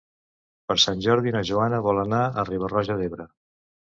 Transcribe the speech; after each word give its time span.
Per 0.71 0.77
Sant 0.83 1.03
Jordi 1.07 1.33
na 1.35 1.43
Joana 1.51 1.83
vol 1.87 2.03
anar 2.05 2.21
a 2.25 2.45
Riba-roja 2.49 2.99
d'Ebre. 3.03 3.29